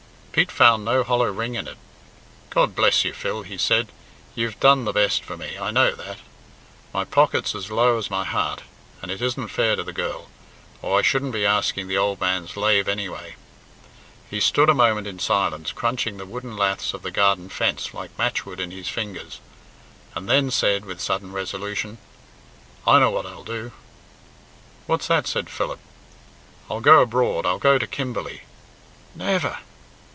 Pete 0.33 0.49
found 0.49 0.85
no 0.85 1.03
hollow 1.03 1.29
ring 1.29 1.55
in 1.55 1.67
it. 1.67 1.77
"God 2.51 2.73
bless 2.73 3.03
you, 3.03 3.11
Phil," 3.11 3.41
he 3.41 3.57
said; 3.57 3.89
"you've 4.33 4.57
done 4.61 4.85
the 4.85 4.93
best 4.93 5.25
for 5.25 5.35
me, 5.35 5.57
I 5.59 5.71
know 5.71 5.91
that. 5.93 6.19
My 6.93 7.03
pocket's 7.03 7.53
as 7.53 7.69
low 7.69 7.97
as 7.97 8.09
my 8.09 8.23
heart, 8.23 8.61
and 9.01 9.11
it 9.11 9.21
isn't 9.21 9.49
fair 9.49 9.75
to 9.75 9.83
the 9.83 9.91
girl, 9.91 10.29
or 10.81 10.97
I 10.97 11.01
shouldn't 11.01 11.33
be 11.33 11.45
asking 11.45 11.89
the 11.89 11.97
ould 11.97 12.21
man's 12.21 12.55
lave 12.55 12.87
anyway." 12.87 13.35
He 14.29 14.39
stood 14.39 14.69
a 14.69 14.73
moment 14.73 15.05
in 15.05 15.19
silence, 15.19 15.73
crunching 15.73 16.15
the 16.15 16.25
wooden 16.25 16.55
laths 16.55 16.93
of 16.93 17.01
the 17.01 17.11
garden 17.11 17.49
fence 17.49 17.93
like 17.93 18.17
matchwood 18.17 18.61
in 18.61 18.71
his 18.71 18.87
fingers, 18.87 19.41
and 20.15 20.29
then 20.29 20.49
said, 20.49 20.85
with 20.85 21.01
sudden 21.01 21.33
resolution, 21.33 21.97
"I 22.87 22.99
know 22.99 23.11
what 23.11 23.25
I'll 23.25 23.43
do." 23.43 23.73
"What's 24.87 25.07
that?" 25.07 25.27
said 25.27 25.49
Philip.. 25.49 25.79
"I'll 26.69 26.79
go 26.79 27.01
abroad; 27.01 27.45
I'll 27.45 27.59
go 27.59 27.77
to 27.77 27.85
Kimberley." 27.85 28.43
"Never!" 29.13 29.57